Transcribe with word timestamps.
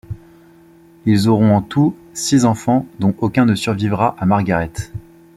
Ils 1.05 1.29
auront 1.29 1.55
en 1.55 1.61
tout 1.61 1.95
six 2.15 2.45
enfants 2.45 2.87
dont 2.99 3.13
aucun 3.19 3.45
ne 3.45 3.53
survivra 3.53 4.15
à 4.17 4.25
Margaret. 4.25 4.71